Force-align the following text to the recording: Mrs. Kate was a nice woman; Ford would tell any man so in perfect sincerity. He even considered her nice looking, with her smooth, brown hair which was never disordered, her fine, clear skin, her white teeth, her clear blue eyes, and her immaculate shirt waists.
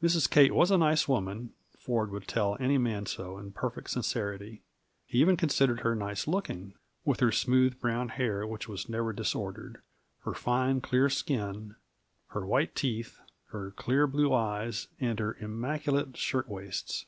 Mrs. 0.00 0.30
Kate 0.30 0.54
was 0.54 0.70
a 0.70 0.78
nice 0.78 1.08
woman; 1.08 1.54
Ford 1.76 2.12
would 2.12 2.28
tell 2.28 2.56
any 2.60 2.78
man 2.78 3.04
so 3.04 3.36
in 3.36 3.50
perfect 3.50 3.90
sincerity. 3.90 4.62
He 5.06 5.18
even 5.20 5.36
considered 5.36 5.80
her 5.80 5.96
nice 5.96 6.28
looking, 6.28 6.74
with 7.04 7.18
her 7.18 7.32
smooth, 7.32 7.80
brown 7.80 8.10
hair 8.10 8.46
which 8.46 8.68
was 8.68 8.88
never 8.88 9.12
disordered, 9.12 9.82
her 10.20 10.34
fine, 10.34 10.82
clear 10.82 11.08
skin, 11.10 11.74
her 12.28 12.46
white 12.46 12.76
teeth, 12.76 13.18
her 13.48 13.72
clear 13.72 14.06
blue 14.06 14.32
eyes, 14.32 14.86
and 15.00 15.18
her 15.18 15.36
immaculate 15.40 16.16
shirt 16.16 16.48
waists. 16.48 17.06